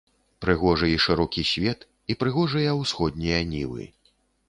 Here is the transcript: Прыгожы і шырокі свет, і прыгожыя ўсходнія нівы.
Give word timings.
Прыгожы 0.45 0.89
і 0.91 0.95
шырокі 1.05 1.45
свет, 1.51 1.87
і 2.13 2.17
прыгожыя 2.25 2.77
ўсходнія 2.83 3.47
нівы. 3.55 3.83